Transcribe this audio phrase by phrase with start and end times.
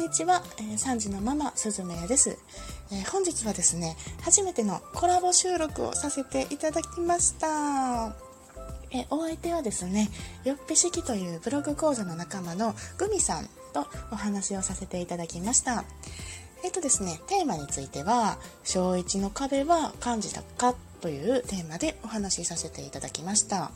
[0.00, 2.38] んにちは、えー、3時のママすずめです、
[2.90, 8.16] えー、本日はですね初めてのコラボ収録をさせていただきました。
[8.92, 10.08] えお相手はですね
[10.42, 15.84] よっぴ式というブログ講座の仲間のグミさんとお話をさせていただきました。
[16.64, 23.72] えっとですねテーマについては小1の壁は感じたかというテーマでお話しさせていただきました。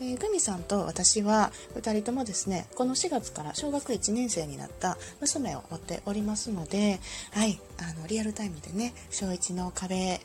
[0.00, 7.00] えー、グミさんと私は2人ともですね、この4月から小学1年生になった娘を追っておりますので、
[7.32, 10.20] はい、あの、リアルタイムでね、小1の壁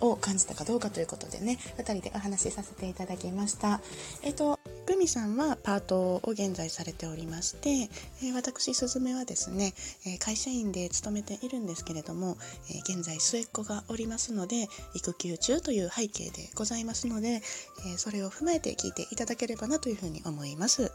[0.00, 3.80] を感じたかどうかということでね、2人でお話しさせていただきました。
[4.22, 4.53] えっと、
[4.86, 7.88] グミさんはパートを現在されておりまして、
[8.22, 9.72] え私、すずめはですね、
[10.06, 12.36] え会社員で勤めているんですけれども、
[12.70, 17.40] え現在末っ子がおりますので、育休中という背景でございますので、
[17.86, 20.92] えそれを踏まえて聞いていただければなというふうに思います。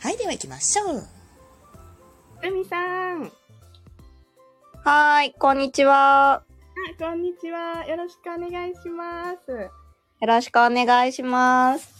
[0.00, 1.02] はい、では行きましょう。
[2.42, 3.30] グミさん。
[4.82, 6.42] はい、こんにちは。
[6.98, 7.84] こんにちは。
[7.86, 9.50] よろしくお願いします。
[9.50, 9.70] よ
[10.26, 11.99] ろしくお願いします。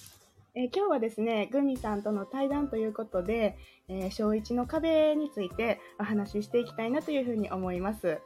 [0.55, 3.57] えー、今日はですね、グミさんとの対談ということで、
[3.89, 8.19] えー、小1の壁についてお話ししていきたいなというふうに思います。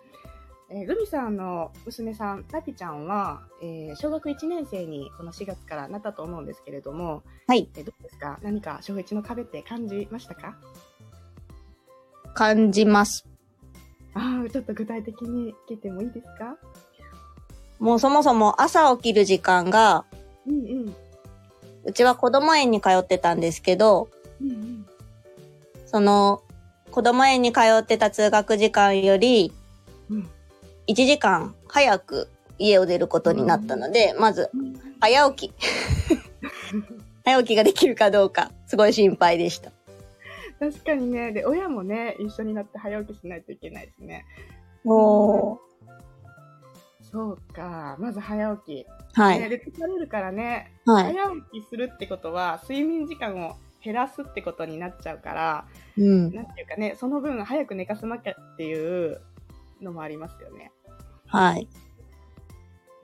[0.71, 7.69] えー、グミさんの娘さん、ラピちゃんは、えー、小学1年生にこの4月からなったと思うんですけれども、はい。
[7.77, 8.39] えー、どうですか？
[8.43, 10.57] 何か小1の壁って感じましたか？
[12.33, 13.27] 感じます。
[14.15, 16.57] ああ、ちょっと具体的に聞いてもいいですか？
[17.79, 20.07] もうそもそも朝起きる時間が、
[20.47, 20.97] うんうん。
[21.85, 24.09] うちは子供園に通ってたんですけど、
[24.41, 24.87] うんうん、
[25.87, 26.43] その、
[26.91, 29.53] 子供園に通ってた通学時間より、
[30.87, 34.51] 1時間早く家を出ることになったので、うん、まず、
[35.01, 35.55] 早起き。
[37.25, 39.73] 早起きができるかどうか、すごい心配でした。
[40.61, 44.25] 確かにね、で、親もね、一緒になって早起きしないといけないですね。
[44.85, 45.59] おー。
[47.15, 47.97] そうか。
[48.01, 48.87] まず早起き。
[49.15, 49.41] はい。
[49.41, 53.55] ね、で、疲れるからね、はい、早起きするってことは、睡眠時間を
[53.85, 55.65] 減らすってことになっちゃうから、
[55.97, 56.35] うん。
[56.35, 59.21] なんていうかね、その分早く寝かさなきゃっていう
[59.81, 60.73] のもありますよね。
[61.27, 61.69] はい。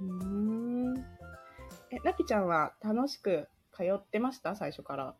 [0.00, 0.98] うん。
[1.92, 4.56] え、ラピちゃんは楽しく通ってました？
[4.56, 5.14] 最初から。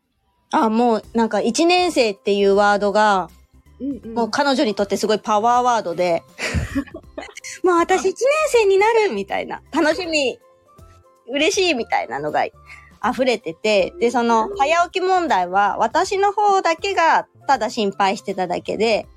[0.51, 3.29] あ、もうなんか1年生っていうワードが、
[3.79, 6.23] うんうん、もう彼女にとってすごいパワーワードで、
[7.63, 8.15] もう私1年
[8.47, 10.39] 生になるみたいな、楽しみ、
[11.27, 19.07] 嬉しいみたいなのが溢れてて、で、その早起き問題は私の方だけがただ心配してただけで、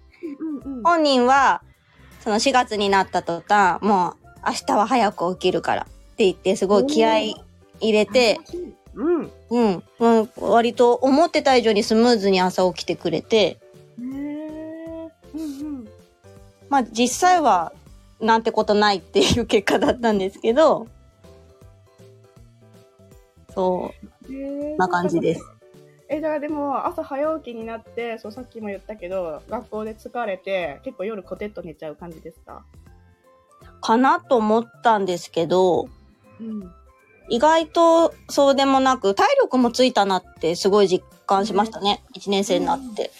[0.82, 1.62] 本人は
[2.20, 5.84] その4月になった途端、もう明日は早く起きるからっ
[6.16, 7.44] て言ってすごい気合い
[7.80, 8.40] 入れて、
[8.94, 9.30] うん。
[9.50, 9.82] うん。
[9.98, 13.36] うん、割と思ってた以上にスムーズに朝起きてくれて。
[13.38, 13.58] へ
[13.98, 15.88] うんうん。
[16.68, 17.72] まあ実際は
[18.20, 20.86] なんてことないっていう結果だったんですけど、
[23.54, 23.92] そ
[24.28, 24.76] う。
[24.76, 25.44] な感じです。
[26.08, 32.64] え、だからでも朝早起きになって、そうさっきも言ったけど、学校で疲れて、結構夜コテッと寝ちゃう感じですか？
[33.80, 35.88] かなと思ったんですけど、
[36.40, 36.72] うん、
[37.28, 42.02] 意外とそうでもなく、体力もついたなってすごい実感しましたね。
[42.16, 43.10] 1年生になって。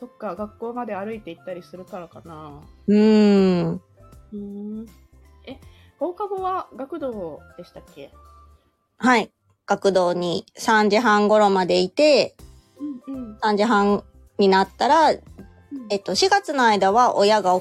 [0.00, 2.62] そっか、学校まで歩いて行ったりするからかな。
[2.86, 3.82] うーん。
[4.32, 4.86] うん。
[5.46, 5.60] え、
[5.98, 8.10] 放課後は学童でしたっけ？
[8.96, 9.30] はい。
[9.66, 12.34] 学童に3時半頃までいて、
[13.08, 14.02] うんうん、3時半
[14.38, 15.10] になったら、
[15.90, 17.60] えっと、4月の間は親が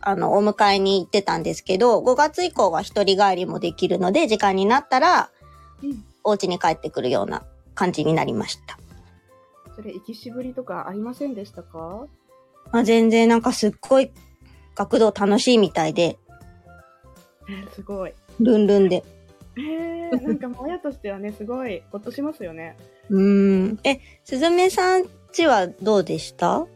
[0.00, 5.30] あの、お迎えに行ってたんですけど、5月以降は一人帰りもできるので、時間になったら、
[5.82, 8.78] うん、お家に帰ってくるような感じになりました。
[9.74, 12.06] それ、行きしぶりとかありませんでしたか？
[12.72, 14.10] まあ、全然なんかすっごい
[14.74, 16.18] 学童楽しいみたいで。
[17.48, 18.12] えすごい。
[18.40, 19.04] ルンルンで。
[19.56, 22.76] えー、なんかもう親としてはね、すごいほっとしますよね。
[23.10, 23.78] うん。
[23.84, 26.66] え、すずめさんちはどうでした？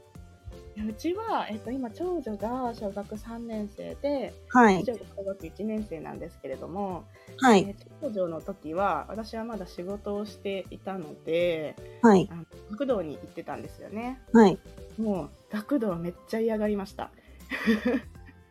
[0.84, 4.84] うちは、えっと、今、長女が小学3年生で、はい。
[4.84, 7.04] 長女が小学1年生なんですけれども、
[7.38, 7.60] はい。
[7.60, 12.28] え長女の時は、私はまだ仕事をしていたので、はい。
[12.30, 14.20] あの学童に行ってたんですよね。
[14.32, 14.58] はい。
[14.98, 17.04] もう、学童めっちゃ嫌がりました。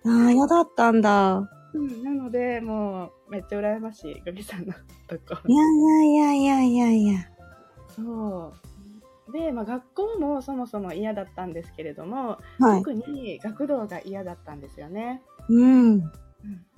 [0.06, 1.50] ああ、嫌だったんだ。
[1.74, 4.74] うん、なので、もう、めっちゃ羨ましい、グミさんの
[5.07, 5.42] とこ。
[5.48, 6.88] いやいやいやいやいや
[9.56, 15.22] まあ、学校もそもそも嫌だったんですけれども、はい、特に学童が嫌だったんですよね。
[15.50, 16.12] うん。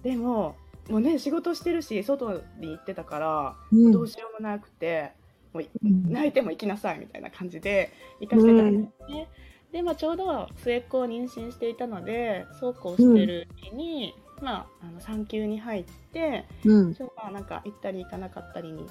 [0.03, 0.55] でも、
[0.89, 5.11] もうね、仕事してるし、外に行ってたから、うん、どうしようもなくて、
[5.53, 9.29] もう泣いても行きなさいみたいな感じで行かせてたんですね。
[9.67, 18.85] うん、で、まあ、ちょうど末っ子を妊娠していたのでそうこうしてるうん、まあ、あの産休に入って、うん、そまあなんか行ったり行かなかったりに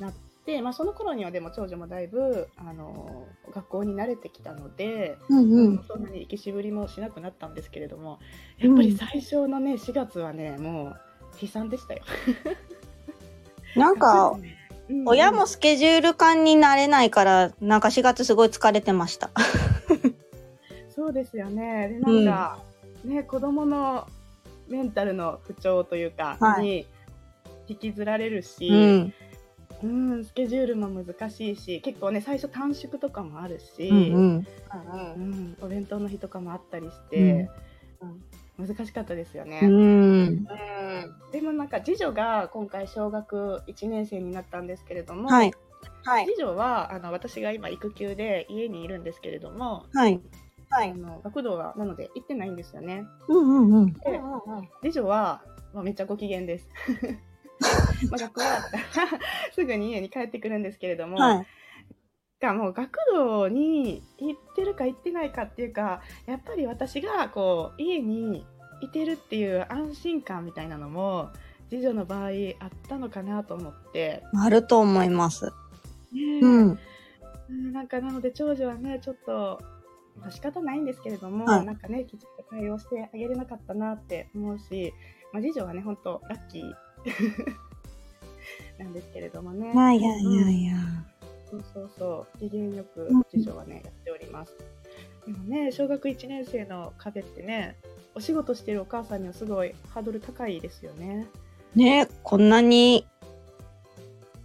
[0.00, 0.31] なって。
[0.62, 8.18] まあ、その頃にはでも長女もだいぶあの学校に慣れてきたので、うんうん、そんなに行きしぶりもしなくなったんですけれども
[8.58, 11.00] やっぱり最初のね4月はねもう
[11.40, 12.02] 悲惨でしたよ。
[13.76, 14.36] なんか、
[15.06, 19.30] 親もスケジュール感になれないから、なんか4月すごい疲れてました。
[20.94, 21.88] そうですよね。
[21.88, 22.58] で、なんか、
[23.02, 24.06] うん、ね、子供の
[24.68, 26.86] メンタルの不調というか、に
[27.66, 29.14] 引きずられるし、うん
[29.82, 34.46] うん、スケジュールも難しいし結構ね最初短縮とかもあるし、うん、うん。
[35.16, 37.48] うん、お弁当の日とかもあったりして、
[38.58, 39.60] うん、難しかったですよね。
[39.62, 40.44] うん。
[41.32, 45.52] でもなんか次女が今回小学1年生になったんですけれども、はい、
[46.04, 50.20] はい、次女はあの私が今育休で家にいるんですけれども、はい、
[50.70, 53.04] はい、あの学童はなので行ってないんですよね。
[53.28, 54.20] うんうんうん、で、
[54.82, 55.42] 次女は、
[55.74, 56.68] まあ、めっちゃご機嫌です。
[58.10, 58.46] まあ学校は
[59.52, 61.46] すぐに家に帰ってくるんですけれども、はい、
[62.40, 68.44] がもう学童に行ってるか行ってないかっていうかやっぱり私がこう家に
[68.80, 71.30] いてるっていう安心感みたいなのも
[71.70, 72.32] 次女の場合あっ
[72.88, 74.22] たのかなと思って。
[74.34, 75.46] あると思います、
[76.12, 76.78] ね、うん。
[77.72, 79.60] なんかなので長女はねちょっと
[80.20, 84.92] まあ、仕方ないんですけれども、はい、なんかねきちっと対応してあげれなかったなって思うし、
[85.32, 86.62] まあ、次女はね本当ラッキー
[88.78, 89.72] なんですけれどもね。
[89.72, 90.76] いやいやいや。
[91.50, 94.56] そうそうそう、機嫌よく次女はね、やっております。
[95.26, 97.76] でもね、小学1年生の壁ってね、
[98.14, 101.26] お仕事してるお母さんにはすごいハードル高いですよね。
[101.74, 103.06] ねこんなに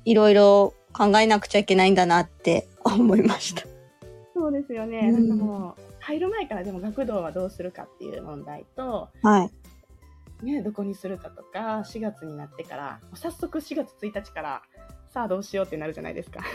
[0.05, 3.63] いろいろ考えなくちゃいけないんだなって 思いました。
[4.33, 4.99] そうですよね。
[4.99, 9.51] うん、なんかもう入る前からでも学童はどうするかっていう問題と、はい、
[10.43, 14.61] ね、どこにするかとか、4月になってから、早速4月1日から、
[15.09, 16.41] さあどうしようってなるじゃないですか。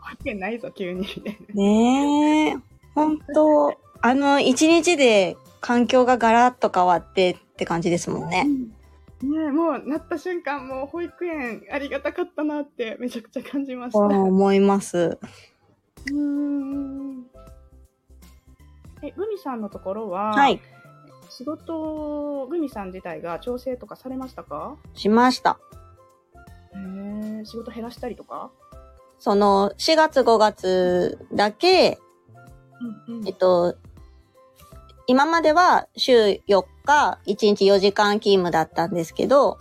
[0.00, 1.06] わけないぞ、急に。
[1.54, 2.56] ねえ。
[2.94, 8.46] 本当あの、一日で環境がガラッと変わってって感じですもんね。
[9.22, 13.98] ねもう、なった瞬間、もう保育園ありがたかったなってめちゃくちゃ感じました。
[13.98, 15.18] 思います。
[16.12, 17.26] うん。
[19.02, 20.60] え、グミさんのところは、はい。
[21.30, 24.76] 仕事、グミさん自体が調整とかされましたか？
[24.94, 25.58] しました。
[26.74, 28.50] へえ、仕事減らしたりとか？
[29.18, 31.98] その、4月5月だけ、
[33.08, 33.76] うんうん、えっと、
[35.06, 39.58] 今までは週4日、1日4時間勤務だったんですけど、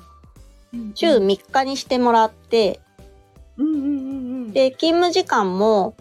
[0.74, 2.80] うんうん、週3日にしてもらって、
[3.58, 3.88] うんうんうんう
[4.50, 5.96] ん、で、勤務時間も、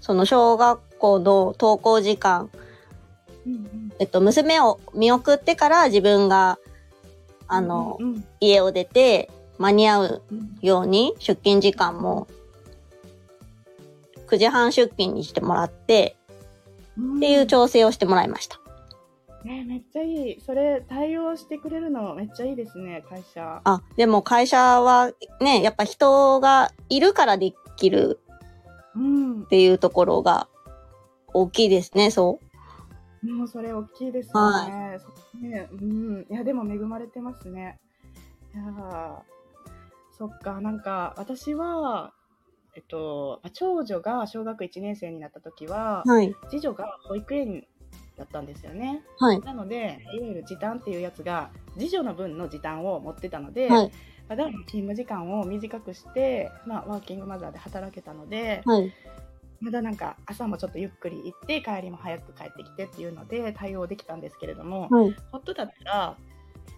[0.00, 2.50] その小学校の登校時間、
[3.46, 6.58] うんうんえっと、娘を見送ってから自分が、
[7.48, 10.22] あの、うんうん、家を出て間に合う
[10.62, 12.26] ように出勤時間も
[14.26, 16.16] 9時半出勤にしてもらって、
[17.16, 18.58] っていう調整をしてもらいました。
[19.44, 20.40] ねめっちゃいい。
[20.40, 23.60] それ対応してくれるのめっちゃいいですね、会社。
[23.64, 28.20] あ、でも会社はね、やっぱ人がいるからできる
[29.44, 30.48] っていうところが
[31.34, 32.51] 大きいですね、そう。
[33.22, 34.32] もうそれ大きいですね。
[34.34, 34.98] は
[35.34, 36.26] い、ねうん。
[36.28, 37.78] いや、でも恵まれてますね。
[38.54, 39.22] いや
[40.18, 42.12] そっか、なんか、私は、
[42.74, 47.66] えっと、長女が小学1年生になった時は、はい、次女が保育園
[48.16, 49.02] だったんですよね。
[49.18, 53.92] はい、なので、いわゆる時短っていうやつが、次女の分の時短を持ってたので、はい、
[54.28, 58.92] 勤務時間を短くして、まあ、ワーキングマザーで働けたので、はい、
[59.62, 66.16] まだなんか朝もちょっとゆっくり行って帰りも早く帰ってきてっていうので対応できたんですけれども、はい、ほっとだったら、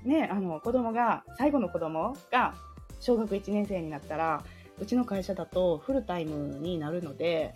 [0.04, 2.54] ね、あの子供が最後の子供が
[3.00, 4.44] 小学1年生になったら
[4.78, 7.54] うちの会社だとフルタイムになるので、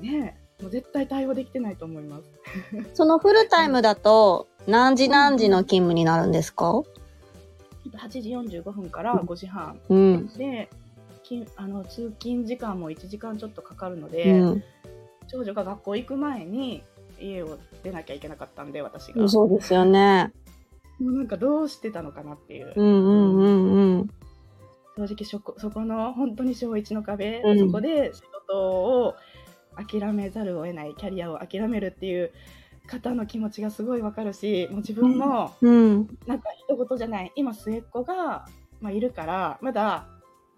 [0.00, 2.24] ね、もう絶対対応できてないと思います。
[2.94, 6.72] そのフルタイムだと何時何時の勤務になるんですか、
[7.92, 8.30] 8時
[8.60, 10.70] 45分から5時半、うん、で
[11.56, 14.64] あの通勤時間も1時間ちょっとかかるので、うん、
[15.28, 16.82] 長女が学校行く前に
[17.20, 19.28] 家を出なきゃいけなかったんで私が。
[19.28, 20.32] そうですよね。
[20.98, 24.10] もうなんかどうしてたのかなっていう,、うんうんうんうん、
[24.96, 29.14] 正直そこそこの本当に小1の壁、うん、そこで仕事を
[29.76, 32.32] 諦めざるを得ないキャリアを諦めるっていう
[32.86, 38.46] 方の気持ちがすごいわかるしもう自分も、うん、なんか一言じゃない今末っ子が、
[38.80, 40.08] まあ、いるからまだ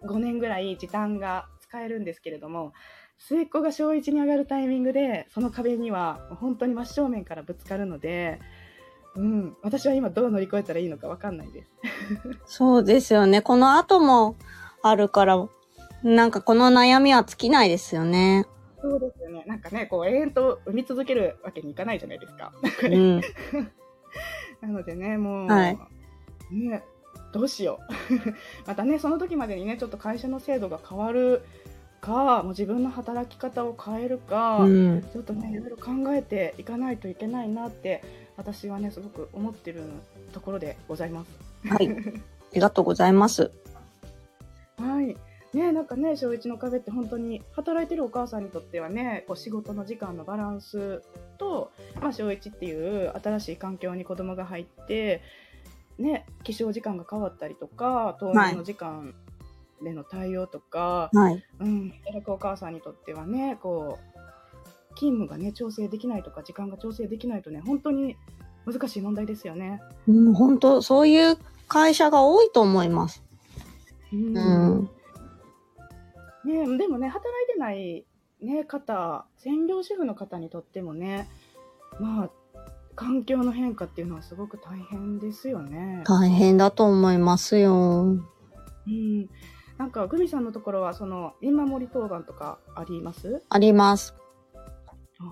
[0.05, 2.73] 5年ぐらい時短が使えるんですけれども、
[3.19, 8.41] 末っ子が小1に上がるタイミングで、その壁には本当に真正面からぶつかるので、
[9.17, 11.75] うん、私は今どう乗り越えたらいいのかわかんないです。
[12.47, 13.43] そうですよね。
[13.43, 14.37] この後も
[14.83, 15.49] あるから、
[16.05, 18.47] なんかこの悩みは尽きないですよね。
[18.81, 19.45] そうですよね。
[19.47, 22.53] なんかね、こう永遠と産み続けるわけにいかないじゃないですか。
[22.85, 23.21] うん、
[24.63, 25.79] なのでね、もう、はい、
[26.53, 26.85] ね、
[27.33, 27.93] どうしよう。
[28.67, 31.43] またね、その時までにね、ちょっと会社の制度が変わる
[32.01, 38.03] か、もう自分の働き方を変えるか、うん、ちょっとね、いろいろ考えていかないといけないなって、
[38.37, 39.83] 私はね、すごく思ってる
[40.33, 41.31] ところでございます。
[41.69, 41.89] はい。
[42.51, 43.51] ありがとうございます。
[44.79, 45.17] はい。
[45.55, 51.03] ね、なんかね、小1の壁って本当に働いてるお母さんにとってはね、こう仕事の時間のバランス
[51.39, 55.23] と、まあ、小1っていう新しい環境に子供が入って、
[55.99, 59.15] ね、起床時間が変わったりとか、登園の時間
[59.83, 68.17] での対応とか、はい、うん、働くお母さんにとってはね、こう、勤務がね、調整できないとか、時間が調整できないとね、本当に
[68.67, 69.81] 難しい問題ですよね。
[70.07, 73.23] うん、本当、そういう会社が多いと思います。
[74.13, 74.91] うん、うん
[76.45, 78.07] ね、でもね、働いてない、
[78.41, 81.29] ね、方、専業主婦の方にとってもね、
[82.01, 82.31] まあ、
[82.99, 86.03] 環境の変化っていうのはすごく大変ですよね。
[86.05, 88.17] 大変だと思いますよ。
[88.87, 89.29] うん。
[89.77, 93.41] なんか、グミさんのところは、その、見守り当番とかあります？
[93.51, 94.17] あります。
[95.21, 95.25] あ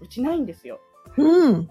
[0.00, 0.80] うちないんですよ。
[1.18, 1.68] うん。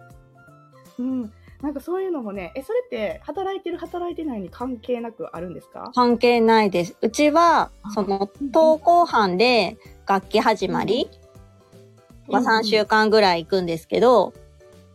[0.99, 1.33] うん。
[1.63, 5.91] なんかそういうのもね、え、それって働いてる働いてないに関係なくあるんですか？
[5.95, 6.95] 関係ないです。
[7.01, 11.09] うちは、その、登校班で楽器始まり
[12.27, 14.33] は3週間ぐらい行くんですけど、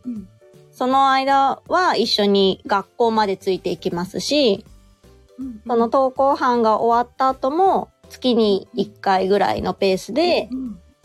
[0.05, 0.29] うん、
[0.77, 4.63] その間は一緒に学校までついていきますし、
[5.39, 10.49] うん、その登校班が終わった後も月に1回ぐらいのペースで、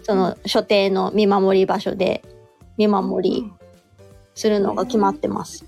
[0.02, 2.23] その所定の見守り場所で
[2.76, 3.50] 見守り
[4.35, 5.64] するのが決まってます。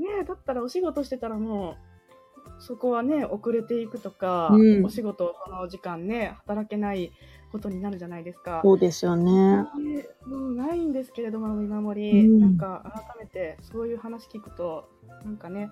[0.00, 1.76] ねえ、だったらお仕事してたらも
[2.58, 7.12] う、そこはね、遅れていくとか、うん、お仕事、その時間ね、働けない
[7.52, 8.62] ことになるじゃないですか。
[8.64, 9.58] そうですよね。
[9.78, 12.82] ねもうないんですけれども、見守り、うん、なんか
[13.16, 14.88] 改めてそういう話聞くと、
[15.24, 15.70] なんかね、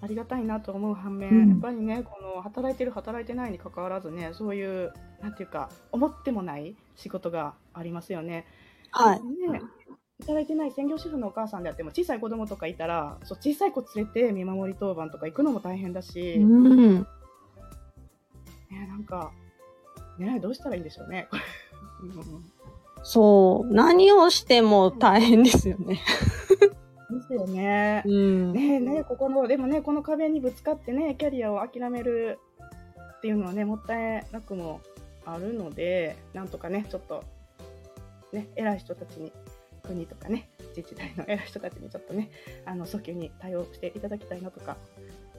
[0.00, 8.46] ありがたいなと思う反面、うん、やっぱりね、この働いてる、働いてないにかかわらずね、そういう、なんていうか、思ってもない仕事がありますよね。
[8.92, 9.22] はい。
[9.22, 9.60] ね、
[10.20, 16.94] 働いてない専業主婦のお母さんであっても小さい子供とかいたらそう小さい子連れて見守り当番とか行くのも大変だし、うん、
[18.70, 19.32] ね、なんか、
[20.18, 21.28] ね、どうしたらいいんでしょうね。
[23.02, 26.00] そう、何をしても大変ですよね。
[27.10, 28.02] ですよね。
[28.04, 32.38] うん、ねねここの、でもね、この壁にぶつかってね、キャリアを諦める
[33.18, 34.80] っていうのはね、もったいなくも
[35.24, 37.24] あるので、なんとかね、ちょっと、
[38.32, 39.32] ね、偉い人たちに
[39.82, 42.30] 国とかね、自治体の偉い人たちにちょっとね、
[42.64, 44.76] あの、早急に対応していただきたいなとか、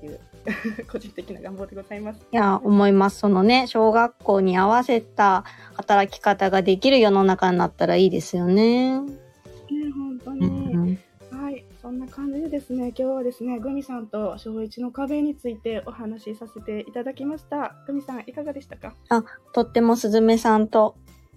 [0.06, 0.20] いう
[0.92, 2.20] 個人的な願望でございます。
[2.32, 3.20] いや、思います。
[3.20, 9.00] そのね、小学校に合わせた働き方ができる世の中になったらいいですよね。
[9.00, 9.10] ね、
[9.98, 10.48] 本当に。
[10.48, 11.00] うん
[11.32, 17.76] はい、そんな感じでですね、今日はですね、グミさんと小一の壁についてお話しさせていただきました。
[17.86, 18.94] グミさん、いかがでしたか？
[19.10, 19.24] あ、
[19.54, 20.96] とってもすずめさんと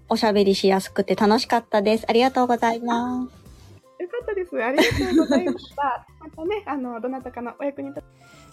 [0.09, 2.05] おしゃべりしやすくて楽しかったです。
[2.09, 3.41] ありがとうございます。
[4.03, 4.57] よかったです。
[4.63, 6.07] ありがとうございました。
[6.19, 8.03] またね、あの、どなたかのお役に立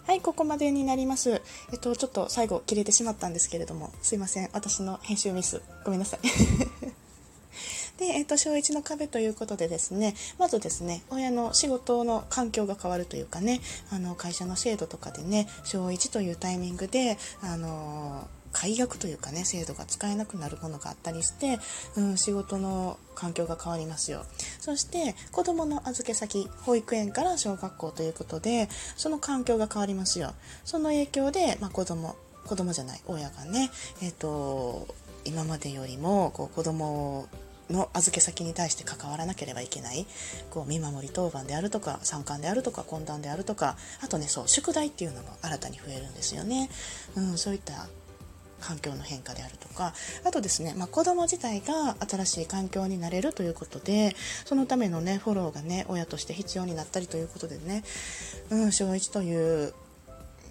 [0.08, 1.42] はい、ここまでになります。
[1.70, 4.48] えっと、ちょっと最後切れてしまったんですけれども、すいません。
[4.54, 5.60] 私の編集ミス。
[5.84, 6.20] ごめんなさい。
[8.00, 13.60] で、えっと、小1の壁ということでですね、まずですね、親の仕事の環境が変わるというかね、
[13.90, 18.26] あの、会社の制度とかでね、小1というタイミングで、あの
[18.58, 21.60] 解約というかね制度が使えなくなるものがあったりして、
[21.96, 24.24] うん、仕事の環境が変わりますよ。
[24.58, 30.34] そして子どもの預け先保育園から小学校ということでその環境が変わりますよ。
[30.64, 33.70] その影響で、まあ、子ども子供じゃない親がね、
[34.02, 34.88] えーと、
[35.24, 37.28] 今までよりもこう子供
[37.70, 40.04] の預け先に対して関わらなければいけない。
[40.50, 46.68] こう見守り当番であるとか参観であるとか懇談であるとかあとねそう宿題っていうのも新たに増えるんですよね、
[47.14, 47.86] うん、そういった
[48.60, 57.84] 環境の変化であるとかあとですね、まあ、子供自体が新しい環境になれるということでそのためのねフォローがね親として必要になったりということでね、
[58.50, 59.74] うん、小1という、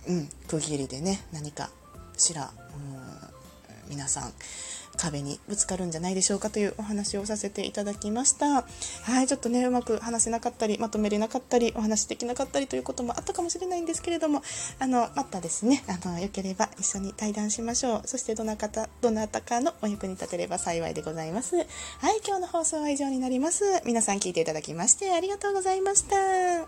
[0.08, 1.70] うん、区切りでね何か
[2.18, 3.37] しら、うん、
[3.90, 4.34] 皆さん
[4.98, 8.64] 壁にぶつかるんじゃないでしょうかというお話をさせていただきました。
[9.04, 14.42] はい、ちょっとね、うまく話せなかったり、まとめれなかったり、お話できなかったりということもあったかもしれないんですけれども、
[14.80, 18.02] あの、またですね、あの、良ければ一緒に対談しましょう。
[18.06, 21.56] そしてどなた、どなたかのお役に立てれば幸いでございます。
[21.56, 21.66] はい、
[22.26, 23.64] 今日の放送は以上になります。
[23.86, 26.68] 皆さん聞いていただきましてありがとうございました。